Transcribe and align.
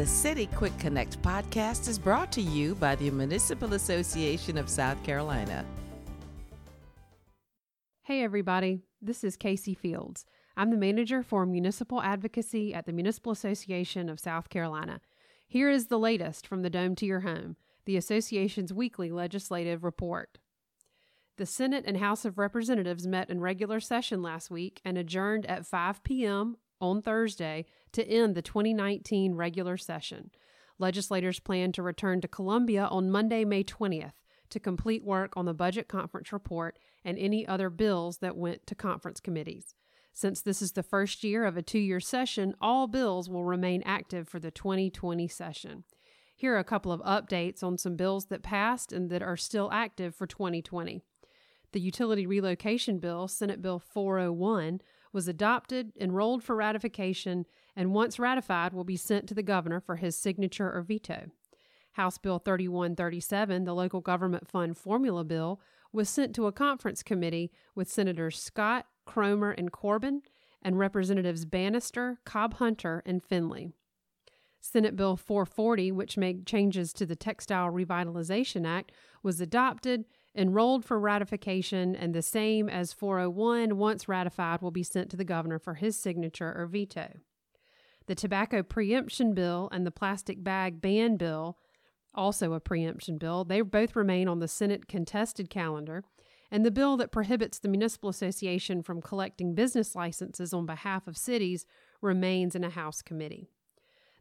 The 0.00 0.06
City 0.06 0.46
Quick 0.46 0.78
Connect 0.78 1.20
podcast 1.20 1.86
is 1.86 1.98
brought 1.98 2.32
to 2.32 2.40
you 2.40 2.74
by 2.76 2.94
the 2.94 3.10
Municipal 3.10 3.74
Association 3.74 4.56
of 4.56 4.66
South 4.66 5.02
Carolina. 5.02 5.62
Hey, 8.04 8.22
everybody. 8.22 8.80
This 9.02 9.22
is 9.22 9.36
Casey 9.36 9.74
Fields. 9.74 10.24
I'm 10.56 10.70
the 10.70 10.78
manager 10.78 11.22
for 11.22 11.44
municipal 11.44 12.00
advocacy 12.00 12.72
at 12.72 12.86
the 12.86 12.94
Municipal 12.94 13.32
Association 13.32 14.08
of 14.08 14.18
South 14.18 14.48
Carolina. 14.48 15.02
Here 15.46 15.68
is 15.68 15.88
the 15.88 15.98
latest 15.98 16.46
from 16.46 16.62
the 16.62 16.70
Dome 16.70 16.94
to 16.94 17.04
Your 17.04 17.20
Home, 17.20 17.56
the 17.84 17.98
association's 17.98 18.72
weekly 18.72 19.10
legislative 19.10 19.84
report. 19.84 20.38
The 21.36 21.44
Senate 21.44 21.84
and 21.86 21.98
House 21.98 22.24
of 22.24 22.38
Representatives 22.38 23.06
met 23.06 23.28
in 23.28 23.42
regular 23.42 23.80
session 23.80 24.22
last 24.22 24.50
week 24.50 24.80
and 24.82 24.96
adjourned 24.96 25.44
at 25.44 25.66
5 25.66 26.02
p.m 26.04 26.56
on 26.80 27.02
Thursday 27.02 27.66
to 27.92 28.06
end 28.06 28.34
the 28.34 28.42
2019 28.42 29.34
regular 29.34 29.76
session. 29.76 30.30
Legislators 30.78 31.40
plan 31.40 31.72
to 31.72 31.82
return 31.82 32.20
to 32.20 32.28
Columbia 32.28 32.86
on 32.86 33.10
Monday, 33.10 33.44
May 33.44 33.64
20th 33.64 34.12
to 34.50 34.60
complete 34.60 35.04
work 35.04 35.36
on 35.36 35.44
the 35.44 35.54
budget 35.54 35.88
conference 35.88 36.32
report 36.32 36.78
and 37.04 37.18
any 37.18 37.46
other 37.46 37.70
bills 37.70 38.18
that 38.18 38.36
went 38.36 38.66
to 38.66 38.74
conference 38.74 39.20
committees. 39.20 39.74
Since 40.12 40.42
this 40.42 40.60
is 40.60 40.72
the 40.72 40.82
first 40.82 41.22
year 41.24 41.44
of 41.44 41.56
a 41.56 41.62
two 41.62 41.78
year 41.78 42.00
session, 42.00 42.54
all 42.60 42.86
bills 42.86 43.28
will 43.28 43.44
remain 43.44 43.82
active 43.84 44.28
for 44.28 44.38
the 44.38 44.50
2020 44.50 45.28
session. 45.28 45.84
Here 46.34 46.54
are 46.54 46.58
a 46.58 46.64
couple 46.64 46.90
of 46.90 47.00
updates 47.02 47.62
on 47.62 47.78
some 47.78 47.96
bills 47.96 48.26
that 48.26 48.42
passed 48.42 48.92
and 48.92 49.10
that 49.10 49.22
are 49.22 49.36
still 49.36 49.70
active 49.72 50.14
for 50.14 50.26
2020. 50.26 51.02
The 51.72 51.80
Utility 51.80 52.26
Relocation 52.26 52.98
Bill, 52.98 53.28
Senate 53.28 53.62
Bill 53.62 53.78
401, 53.78 54.80
was 55.12 55.28
adopted, 55.28 55.92
enrolled 56.00 56.42
for 56.42 56.56
ratification, 56.56 57.46
and 57.76 57.94
once 57.94 58.18
ratified 58.18 58.72
will 58.72 58.84
be 58.84 58.96
sent 58.96 59.26
to 59.28 59.34
the 59.34 59.42
governor 59.42 59.80
for 59.80 59.96
his 59.96 60.16
signature 60.16 60.72
or 60.72 60.82
veto. 60.82 61.26
House 61.92 62.18
Bill 62.18 62.38
3137, 62.38 63.64
the 63.64 63.74
Local 63.74 64.00
Government 64.00 64.48
Fund 64.48 64.76
Formula 64.76 65.24
Bill, 65.24 65.60
was 65.92 66.08
sent 66.08 66.34
to 66.36 66.46
a 66.46 66.52
conference 66.52 67.02
committee 67.02 67.50
with 67.74 67.90
Senators 67.90 68.40
Scott, 68.40 68.86
Cromer, 69.04 69.50
and 69.50 69.72
Corbin, 69.72 70.22
and 70.62 70.78
Representatives 70.78 71.44
Bannister, 71.44 72.18
Cobb 72.24 72.54
Hunter, 72.54 73.02
and 73.04 73.22
Finlay. 73.22 73.72
Senate 74.60 74.94
Bill 74.94 75.16
440, 75.16 75.90
which 75.90 76.18
made 76.18 76.46
changes 76.46 76.92
to 76.92 77.06
the 77.06 77.16
Textile 77.16 77.70
Revitalization 77.70 78.66
Act, 78.66 78.92
was 79.22 79.40
adopted 79.40 80.04
enrolled 80.34 80.84
for 80.84 80.98
ratification, 80.98 81.96
and 81.96 82.14
the 82.14 82.22
same 82.22 82.68
as 82.68 82.92
401, 82.92 83.76
once 83.76 84.08
ratified, 84.08 84.62
will 84.62 84.70
be 84.70 84.82
sent 84.82 85.10
to 85.10 85.16
the 85.16 85.24
governor 85.24 85.58
for 85.58 85.74
his 85.74 85.98
signature 85.98 86.54
or 86.56 86.66
veto. 86.66 87.18
The 88.06 88.14
Tobacco 88.14 88.62
Preemption 88.62 89.34
Bill 89.34 89.68
and 89.72 89.86
the 89.86 89.90
Plastic 89.90 90.42
Bag 90.42 90.80
Ban 90.80 91.16
Bill, 91.16 91.56
also 92.14 92.52
a 92.52 92.60
preemption 92.60 93.18
bill, 93.18 93.44
they 93.44 93.60
both 93.60 93.94
remain 93.94 94.28
on 94.28 94.40
the 94.40 94.48
Senate 94.48 94.88
contested 94.88 95.50
calendar. 95.50 96.02
And 96.50 96.66
the 96.66 96.72
bill 96.72 96.96
that 96.96 97.12
prohibits 97.12 97.60
the 97.60 97.68
Municipal 97.68 98.10
Association 98.10 98.82
from 98.82 99.00
collecting 99.00 99.54
business 99.54 99.94
licenses 99.94 100.52
on 100.52 100.66
behalf 100.66 101.06
of 101.06 101.16
cities 101.16 101.64
remains 102.02 102.56
in 102.56 102.64
a 102.64 102.70
House 102.70 103.02
committee. 103.02 103.48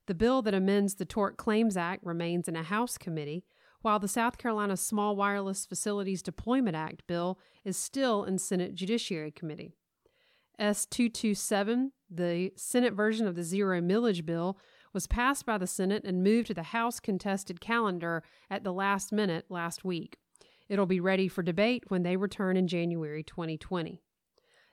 The 0.06 0.14
bill 0.14 0.44
that 0.44 0.54
amends 0.54 0.96
the 0.96 1.06
Tort 1.06 1.38
Claims 1.38 1.76
Act 1.76 2.06
remains 2.06 2.48
in 2.48 2.56
a 2.56 2.64
House 2.64 2.98
committee, 2.98 3.44
while 3.82 4.00
the 4.00 4.08
South 4.08 4.38
Carolina 4.38 4.76
Small 4.78 5.16
Wireless 5.16 5.66
Facilities 5.66 6.22
Deployment 6.22 6.76
Act 6.76 7.06
bill 7.08 7.40
is 7.64 7.78
still 7.78 8.24
in 8.24 8.38
Senate 8.38 8.76
Judiciary 8.76 9.32
Committee. 9.32 9.74
S 10.58 10.86
227, 10.86 11.94
the 12.10 12.52
Senate 12.58 12.94
version 12.94 13.26
of 13.26 13.36
the 13.36 13.44
zero 13.44 13.80
millage 13.80 14.26
bill, 14.26 14.58
was 14.92 15.08
passed 15.08 15.46
by 15.46 15.58
the 15.58 15.68
Senate 15.68 16.04
and 16.04 16.24
moved 16.24 16.48
to 16.48 16.54
the 16.54 16.64
House 16.64 17.00
contested 17.00 17.62
calendar 17.62 18.24
at 18.50 18.64
the 18.64 18.74
last 18.74 19.14
minute 19.14 19.46
last 19.50 19.86
week. 19.86 20.18
It'll 20.68 20.86
be 20.86 21.00
ready 21.00 21.28
for 21.28 21.42
debate 21.42 21.86
when 21.88 22.04
they 22.04 22.18
return 22.18 22.58
in 22.58 22.68
January 22.68 23.24
2020. 23.24 24.02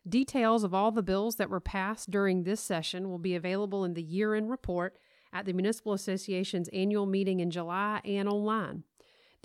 Details 0.08 0.62
of 0.62 0.74
all 0.74 0.92
the 0.92 1.02
bills 1.02 1.36
that 1.36 1.50
were 1.50 1.60
passed 1.60 2.10
during 2.10 2.42
this 2.42 2.60
session 2.60 3.08
will 3.08 3.18
be 3.18 3.34
available 3.34 3.84
in 3.84 3.94
the 3.94 4.02
year 4.02 4.34
end 4.34 4.50
report 4.50 4.98
at 5.32 5.46
the 5.46 5.52
Municipal 5.52 5.92
Association's 5.92 6.68
annual 6.68 7.06
meeting 7.06 7.40
in 7.40 7.50
July 7.50 8.00
and 8.04 8.28
online. 8.28 8.84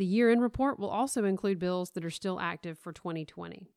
The 0.02 0.08
year 0.08 0.32
end 0.32 0.42
report 0.42 0.80
will 0.80 0.90
also 0.90 1.26
include 1.26 1.60
bills 1.60 1.92
that 1.92 2.04
are 2.04 2.10
still 2.10 2.40
active 2.40 2.80
for 2.80 2.92
2020. 2.92 3.68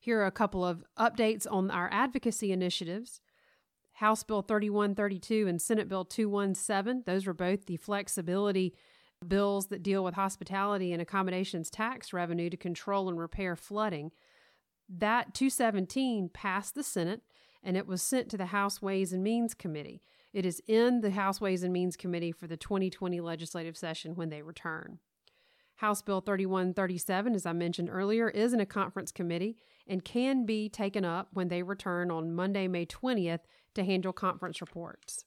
Here 0.00 0.18
are 0.18 0.26
a 0.26 0.32
couple 0.32 0.64
of 0.64 0.82
updates 0.98 1.46
on 1.48 1.70
our 1.70 1.88
advocacy 1.92 2.50
initiatives. 2.50 3.20
House 3.92 4.24
Bill 4.24 4.42
3132 4.42 5.46
and 5.46 5.62
Senate 5.62 5.88
Bill 5.88 6.04
217, 6.04 7.04
those 7.06 7.24
were 7.24 7.32
both 7.32 7.66
the 7.66 7.76
flexibility 7.76 8.74
bills 9.24 9.68
that 9.68 9.84
deal 9.84 10.02
with 10.02 10.14
hospitality 10.14 10.92
and 10.92 11.00
accommodations 11.00 11.70
tax 11.70 12.12
revenue 12.12 12.50
to 12.50 12.56
control 12.56 13.08
and 13.08 13.16
repair 13.16 13.54
flooding. 13.54 14.10
That 14.88 15.34
217 15.34 16.30
passed 16.30 16.74
the 16.74 16.82
Senate 16.82 17.22
and 17.62 17.76
it 17.76 17.86
was 17.86 18.02
sent 18.02 18.28
to 18.30 18.36
the 18.36 18.46
House 18.46 18.82
Ways 18.82 19.12
and 19.12 19.22
Means 19.22 19.54
Committee. 19.54 20.02
It 20.36 20.44
is 20.44 20.62
in 20.66 21.00
the 21.00 21.12
House 21.12 21.40
Ways 21.40 21.62
and 21.62 21.72
Means 21.72 21.96
Committee 21.96 22.30
for 22.30 22.46
the 22.46 22.58
2020 22.58 23.22
legislative 23.22 23.74
session 23.74 24.16
when 24.16 24.28
they 24.28 24.42
return. 24.42 24.98
House 25.76 26.02
Bill 26.02 26.20
3137, 26.20 27.34
as 27.34 27.46
I 27.46 27.54
mentioned 27.54 27.88
earlier, 27.90 28.28
is 28.28 28.52
in 28.52 28.60
a 28.60 28.66
conference 28.66 29.10
committee 29.12 29.56
and 29.86 30.04
can 30.04 30.44
be 30.44 30.68
taken 30.68 31.06
up 31.06 31.28
when 31.32 31.48
they 31.48 31.62
return 31.62 32.10
on 32.10 32.34
Monday, 32.34 32.68
May 32.68 32.84
20th 32.84 33.44
to 33.72 33.82
handle 33.82 34.12
conference 34.12 34.60
reports. 34.60 35.24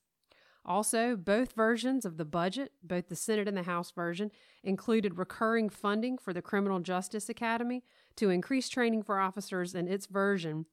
Also, 0.63 1.15
both 1.15 1.53
versions 1.53 2.05
of 2.05 2.17
the 2.17 2.25
budget, 2.25 2.73
both 2.83 3.07
the 3.07 3.15
Senate 3.15 3.47
and 3.47 3.57
the 3.57 3.63
House 3.63 3.89
version, 3.89 4.29
included 4.63 5.17
recurring 5.17 5.69
funding 5.69 6.19
for 6.19 6.33
the 6.33 6.43
Criminal 6.43 6.81
Justice 6.81 7.29
Academy 7.29 7.83
to 8.15 8.29
increase 8.29 8.69
training 8.69 9.01
for 9.01 9.19
officers 9.19 9.73
in 9.73 9.87
its 9.87 10.05
version 10.05 10.67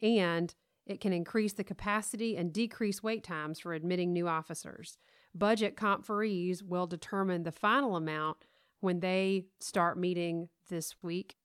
and 0.00 0.54
it 0.86 1.00
can 1.00 1.12
increase 1.12 1.52
the 1.52 1.64
capacity 1.64 2.36
and 2.36 2.52
decrease 2.52 3.02
wait 3.02 3.22
times 3.22 3.60
for 3.60 3.72
admitting 3.72 4.12
new 4.12 4.28
officers. 4.28 4.98
Budget 5.34 5.76
conferees 5.76 6.62
will 6.62 6.86
determine 6.86 7.44
the 7.44 7.52
final 7.52 7.96
amount 7.96 8.38
when 8.80 9.00
they 9.00 9.46
start 9.60 9.96
meeting 9.96 10.48
this 10.68 10.96
week. 11.02 11.36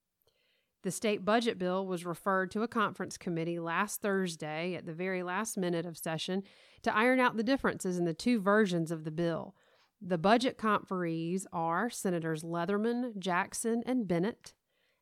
The 0.84 0.92
state 0.92 1.26
budget 1.26 1.58
bill 1.58 1.86
was 1.86 2.06
referred 2.06 2.52
to 2.52 2.64
a 2.64 2.68
conference 2.68 3.18
committee 3.18 3.60
last 3.60 4.02
Thursday 4.02 4.76
at 4.76 4.86
the 4.86 4.94
very 4.94 5.24
last 5.24 5.58
minute 5.58 5.86
of 5.86 5.98
session 5.98 6.44
to 6.84 6.96
iron 6.96 7.20
out 7.20 7.38
the 7.38 7.44
differences 7.44 7.98
in 7.98 8.06
the 8.06 8.14
two 8.14 8.40
versions 8.40 8.92
of 8.92 9.04
the 9.04 9.12
bill. 9.12 9.56
The 10.02 10.18
budget 10.18 10.58
conferees 10.58 11.46
are 11.52 11.90
Senators 11.90 12.44
Leatherman, 12.44 13.18
Jackson, 13.18 13.84
and 13.86 14.08
Bennett, 14.08 14.54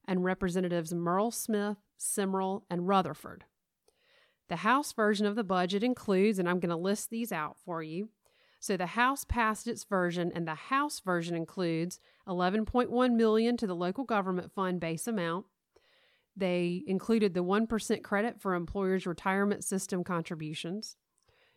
and 0.07 0.23
Representatives 0.23 0.93
Murrell 0.93 1.31
Smith, 1.31 1.77
Simrill, 1.99 2.63
and 2.69 2.87
Rutherford. 2.87 3.45
The 4.47 4.57
House 4.57 4.93
version 4.93 5.25
of 5.25 5.35
the 5.35 5.43
budget 5.43 5.83
includes, 5.83 6.37
and 6.37 6.47
I'm 6.47 6.59
going 6.59 6.69
to 6.69 6.75
list 6.75 7.09
these 7.09 7.31
out 7.31 7.57
for 7.57 7.81
you. 7.81 8.09
So 8.59 8.77
the 8.77 8.85
House 8.87 9.25
passed 9.25 9.67
its 9.67 9.83
version, 9.83 10.31
and 10.33 10.47
the 10.47 10.55
House 10.55 10.99
version 10.99 11.35
includes 11.35 11.99
11.1 12.27 13.15
million 13.15 13.57
to 13.57 13.67
the 13.67 13.75
local 13.75 14.03
government 14.03 14.51
fund 14.51 14.79
base 14.79 15.07
amount. 15.07 15.45
They 16.35 16.83
included 16.85 17.33
the 17.33 17.43
1% 17.43 18.03
credit 18.03 18.41
for 18.41 18.53
employers' 18.53 19.07
retirement 19.07 19.63
system 19.63 20.03
contributions, 20.03 20.97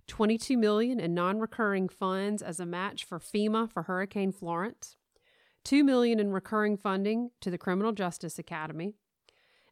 22 0.06 0.56
million 0.56 1.00
in 1.00 1.14
non-recurring 1.14 1.88
funds 1.88 2.42
as 2.42 2.60
a 2.60 2.66
match 2.66 3.04
for 3.04 3.18
FEMA 3.18 3.70
for 3.70 3.82
Hurricane 3.82 4.32
Florence, 4.32 4.96
2 5.64 5.84
million 5.84 6.20
in 6.20 6.30
recurring 6.30 6.76
funding 6.76 7.30
to 7.40 7.50
the 7.50 7.58
Criminal 7.58 7.92
Justice 7.92 8.38
Academy, 8.38 8.94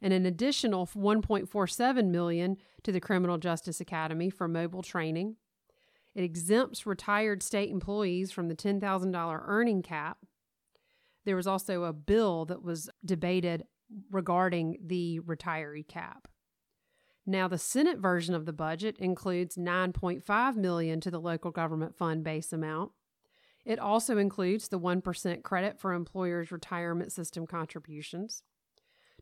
and 0.07 0.13
an 0.13 0.25
additional 0.25 0.87
1.47 0.87 2.07
million 2.11 2.57
to 2.85 2.93
the 2.93 3.01
Criminal 3.01 3.39
Justice 3.39 3.81
Academy 3.81 4.31
for 4.31 4.47
mobile 4.47 4.81
training. 4.83 5.35
It 6.15 6.23
exempts 6.23 6.87
retired 6.87 7.43
state 7.43 7.71
employees 7.71 8.31
from 8.31 8.47
the 8.47 8.55
$10,000 8.55 9.41
earning 9.45 9.83
cap. 9.83 10.19
There 11.25 11.35
was 11.35 11.49
also 11.49 11.83
a 11.83 11.93
bill 11.93 12.45
that 12.45 12.63
was 12.63 12.89
debated 13.05 13.65
regarding 14.13 14.79
the 14.81 15.19
retiree 15.27 15.89
cap. 15.89 16.29
Now 17.27 17.49
the 17.49 17.59
Senate 17.59 17.99
version 17.99 18.37
of 18.37 18.47
the 18.47 18.53
budget 18.53 18.99
includes 19.01 19.57
9.5 19.57 20.55
million 20.55 21.01
to 21.01 21.11
the 21.11 21.21
local 21.21 21.51
government 21.51 21.97
fund 21.97 22.23
base 22.23 22.53
amount. 22.53 22.93
It 23.65 23.81
also 23.81 24.19
includes 24.19 24.69
the 24.69 24.79
1% 24.79 25.43
credit 25.43 25.81
for 25.81 25.95
employers' 25.95 26.53
retirement 26.53 27.11
system 27.11 27.45
contributions. 27.45 28.45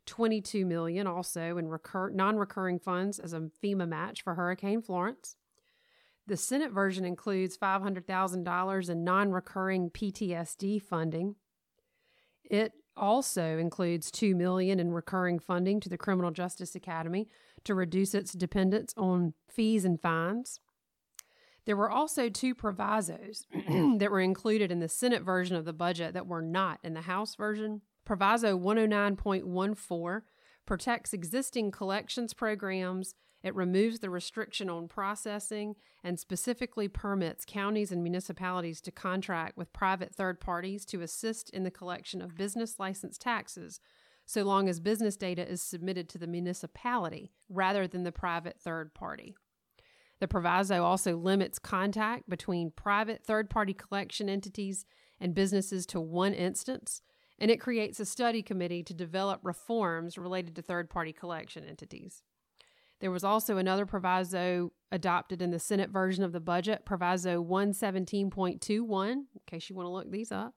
22 0.06 0.64
million 0.64 1.06
also 1.06 1.56
in 1.56 1.68
recur- 1.68 2.10
non-recurring 2.10 2.78
funds 2.78 3.18
as 3.18 3.32
a 3.32 3.50
FEMA 3.62 3.88
match 3.88 4.22
for 4.22 4.34
Hurricane 4.34 4.82
Florence. 4.82 5.36
The 6.26 6.36
Senate 6.36 6.72
version 6.72 7.04
includes 7.04 7.58
$500,000 7.58 8.90
in 8.90 9.04
non-recurring 9.04 9.90
PTSD 9.90 10.82
funding. 10.82 11.36
It 12.44 12.72
also 12.96 13.58
includes 13.58 14.10
2 14.10 14.34
million 14.34 14.78
in 14.78 14.92
recurring 14.92 15.38
funding 15.38 15.80
to 15.80 15.88
the 15.88 15.98
Criminal 15.98 16.30
Justice 16.30 16.74
Academy 16.74 17.28
to 17.64 17.74
reduce 17.74 18.14
its 18.14 18.32
dependence 18.32 18.94
on 18.96 19.34
fees 19.48 19.84
and 19.84 20.00
fines. 20.00 20.60
There 21.66 21.76
were 21.76 21.90
also 21.90 22.28
two 22.28 22.54
provisos 22.54 23.46
that 23.98 24.10
were 24.10 24.20
included 24.20 24.70
in 24.70 24.80
the 24.80 24.88
Senate 24.88 25.22
version 25.22 25.56
of 25.56 25.64
the 25.64 25.72
budget 25.72 26.14
that 26.14 26.26
were 26.26 26.42
not 26.42 26.78
in 26.82 26.94
the 26.94 27.02
House 27.02 27.34
version. 27.36 27.80
Proviso 28.04 28.58
109.14 28.58 30.22
protects 30.66 31.12
existing 31.12 31.70
collections 31.70 32.34
programs, 32.34 33.14
it 33.42 33.54
removes 33.54 33.98
the 33.98 34.08
restriction 34.08 34.70
on 34.70 34.88
processing, 34.88 35.76
and 36.02 36.18
specifically 36.18 36.88
permits 36.88 37.44
counties 37.46 37.92
and 37.92 38.02
municipalities 38.02 38.80
to 38.82 38.90
contract 38.90 39.56
with 39.56 39.72
private 39.72 40.14
third 40.14 40.40
parties 40.40 40.84
to 40.86 41.02
assist 41.02 41.50
in 41.50 41.64
the 41.64 41.70
collection 41.70 42.22
of 42.22 42.36
business 42.36 42.78
license 42.78 43.18
taxes 43.18 43.80
so 44.26 44.42
long 44.42 44.68
as 44.68 44.80
business 44.80 45.16
data 45.16 45.46
is 45.46 45.62
submitted 45.62 46.08
to 46.08 46.18
the 46.18 46.26
municipality 46.26 47.32
rather 47.48 47.86
than 47.86 48.04
the 48.04 48.12
private 48.12 48.58
third 48.58 48.94
party. 48.94 49.34
The 50.20 50.28
proviso 50.28 50.82
also 50.82 51.16
limits 51.16 51.58
contact 51.58 52.28
between 52.28 52.70
private 52.70 53.24
third 53.24 53.50
party 53.50 53.74
collection 53.74 54.28
entities 54.28 54.86
and 55.20 55.34
businesses 55.34 55.84
to 55.86 56.00
one 56.00 56.32
instance, 56.32 57.02
and 57.38 57.50
it 57.50 57.60
creates 57.60 58.00
a 58.00 58.04
study 58.04 58.42
committee 58.42 58.82
to 58.82 58.94
develop 58.94 59.40
reforms 59.42 60.16
related 60.18 60.54
to 60.56 60.62
third 60.62 60.88
party 60.88 61.12
collection 61.12 61.64
entities. 61.64 62.22
There 63.00 63.10
was 63.10 63.24
also 63.24 63.58
another 63.58 63.86
proviso 63.86 64.72
adopted 64.92 65.42
in 65.42 65.50
the 65.50 65.58
Senate 65.58 65.90
version 65.90 66.24
of 66.24 66.32
the 66.32 66.40
budget, 66.40 66.84
Proviso 66.86 67.42
117.21, 67.42 69.12
in 69.12 69.26
case 69.46 69.68
you 69.68 69.76
want 69.76 69.86
to 69.86 69.90
look 69.90 70.10
these 70.10 70.32
up. 70.32 70.54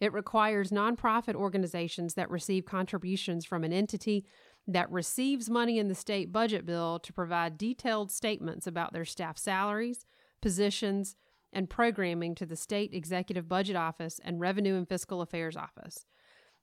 It 0.00 0.12
requires 0.12 0.70
nonprofit 0.70 1.34
organizations 1.34 2.14
that 2.14 2.30
receive 2.30 2.64
contributions 2.64 3.44
from 3.44 3.64
an 3.64 3.72
entity 3.72 4.26
that 4.68 4.90
receives 4.92 5.50
money 5.50 5.78
in 5.78 5.88
the 5.88 5.94
state 5.94 6.30
budget 6.30 6.66
bill 6.66 7.00
to 7.00 7.12
provide 7.12 7.58
detailed 7.58 8.12
statements 8.12 8.66
about 8.66 8.92
their 8.92 9.06
staff 9.06 9.38
salaries, 9.38 10.04
positions, 10.40 11.16
and 11.52 11.70
programming 11.70 12.34
to 12.36 12.46
the 12.46 12.56
State 12.56 12.92
Executive 12.92 13.48
Budget 13.48 13.76
Office 13.76 14.20
and 14.24 14.40
Revenue 14.40 14.76
and 14.76 14.88
Fiscal 14.88 15.20
Affairs 15.20 15.56
Office. 15.56 16.06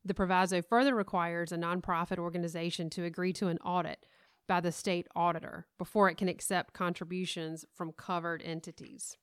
The 0.03 0.13
proviso 0.13 0.61
further 0.61 0.93
requires 0.93 1.51
a 1.51 1.57
nonprofit 1.57 2.19
organization 2.19 2.89
to 2.91 3.03
agree 3.03 3.33
to 3.33 3.47
an 3.47 3.57
audit 3.59 4.05
by 4.47 4.61
the 4.61 4.71
state 4.71 5.07
auditor 5.15 5.65
before 5.77 6.09
it 6.09 6.17
can 6.17 6.29
accept 6.29 6.73
contributions 6.73 7.65
from 7.73 7.91
covered 7.91 8.43
entities. 8.43 9.17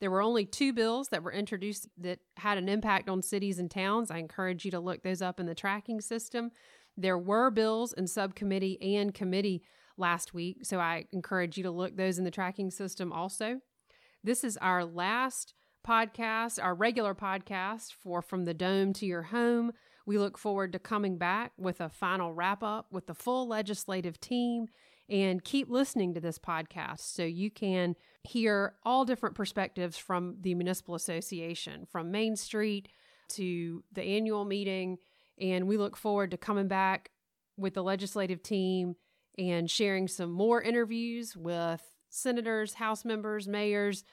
There 0.00 0.10
were 0.10 0.20
only 0.20 0.44
two 0.44 0.74
bills 0.74 1.08
that 1.08 1.22
were 1.22 1.32
introduced 1.32 1.88
that 1.96 2.18
had 2.36 2.58
an 2.58 2.68
impact 2.68 3.08
on 3.08 3.22
cities 3.22 3.58
and 3.58 3.70
towns. 3.70 4.10
I 4.10 4.18
encourage 4.18 4.64
you 4.64 4.70
to 4.72 4.80
look 4.80 5.02
those 5.02 5.22
up 5.22 5.40
in 5.40 5.46
the 5.46 5.54
tracking 5.54 6.00
system. 6.00 6.50
There 6.96 7.16
were 7.16 7.50
bills 7.50 7.94
in 7.94 8.06
subcommittee 8.06 8.96
and 8.96 9.14
committee 9.14 9.62
last 9.96 10.34
week, 10.34 10.66
so 10.66 10.78
I 10.78 11.06
encourage 11.12 11.56
you 11.56 11.62
to 11.62 11.70
look 11.70 11.96
those 11.96 12.18
in 12.18 12.24
the 12.24 12.30
tracking 12.30 12.70
system 12.70 13.12
also. 13.12 13.60
This 14.24 14.42
is 14.42 14.56
our 14.56 14.86
last 14.86 15.52
podcast, 15.86 16.58
our 16.58 16.74
regular 16.74 17.14
podcast 17.14 17.92
for 18.02 18.22
From 18.22 18.46
the 18.46 18.54
Dome 18.54 18.94
to 18.94 19.04
Your 19.04 19.24
Home. 19.24 19.72
We 20.06 20.16
look 20.16 20.38
forward 20.38 20.72
to 20.72 20.78
coming 20.78 21.18
back 21.18 21.52
with 21.58 21.78
a 21.82 21.90
final 21.90 22.32
wrap 22.32 22.62
up 22.62 22.86
with 22.90 23.06
the 23.06 23.12
full 23.12 23.46
legislative 23.46 24.18
team 24.18 24.68
and 25.10 25.44
keep 25.44 25.68
listening 25.68 26.14
to 26.14 26.20
this 26.20 26.38
podcast 26.38 27.00
so 27.00 27.22
you 27.22 27.50
can 27.50 27.96
hear 28.22 28.76
all 28.82 29.04
different 29.04 29.34
perspectives 29.34 29.98
from 29.98 30.36
the 30.40 30.54
Municipal 30.54 30.94
Association, 30.94 31.84
from 31.92 32.10
Main 32.10 32.34
Street 32.34 32.88
to 33.32 33.84
the 33.92 34.02
annual 34.02 34.46
meeting. 34.46 34.96
And 35.38 35.68
we 35.68 35.76
look 35.76 35.98
forward 35.98 36.30
to 36.30 36.38
coming 36.38 36.66
back 36.66 37.10
with 37.58 37.74
the 37.74 37.84
legislative 37.84 38.42
team 38.42 38.94
and 39.36 39.70
sharing 39.70 40.08
some 40.08 40.30
more 40.30 40.62
interviews 40.62 41.36
with 41.36 41.82
senators, 42.14 42.74
House 42.74 43.04
members, 43.04 43.46
mayors, 43.48 44.04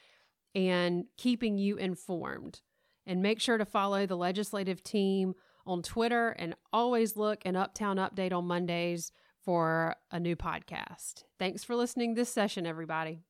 and 0.54 1.04
keeping 1.16 1.58
you 1.58 1.76
informed. 1.76 2.60
And 3.06 3.22
make 3.22 3.40
sure 3.40 3.58
to 3.58 3.64
follow 3.64 4.06
the 4.06 4.16
legislative 4.16 4.82
team 4.82 5.34
on 5.66 5.82
Twitter 5.82 6.30
and 6.30 6.54
always 6.72 7.16
look 7.16 7.42
an 7.44 7.56
Uptown 7.56 7.96
Update 7.96 8.32
on 8.32 8.46
Mondays 8.46 9.12
for 9.44 9.96
a 10.10 10.20
new 10.20 10.36
podcast. 10.36 11.24
Thanks 11.38 11.64
for 11.64 11.74
listening 11.74 12.14
this 12.14 12.28
session, 12.28 12.66
everybody. 12.66 13.20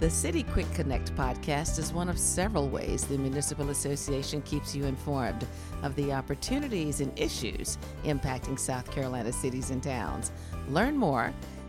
The 0.00 0.10
City 0.10 0.42
Quick 0.42 0.70
Connect 0.74 1.14
podcast 1.14 1.78
is 1.78 1.92
one 1.92 2.08
of 2.08 2.18
several 2.18 2.68
ways 2.68 3.04
the 3.04 3.16
Municipal 3.16 3.70
Association 3.70 4.42
keeps 4.42 4.74
you 4.74 4.84
informed 4.84 5.46
of 5.82 5.94
the 5.94 6.12
opportunities 6.12 7.00
and 7.00 7.16
issues 7.18 7.78
impacting 8.04 8.58
South 8.58 8.90
Carolina 8.90 9.32
cities 9.32 9.70
and 9.70 9.82
towns. 9.82 10.32
Learn 10.68 10.96
more 10.96 11.32